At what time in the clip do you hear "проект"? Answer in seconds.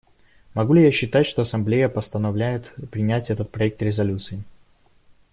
3.51-3.79